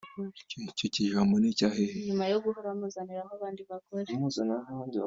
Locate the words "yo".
2.31-2.37